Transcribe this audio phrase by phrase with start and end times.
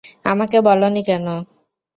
[0.25, 1.25] আমাকে বলোনি কেন?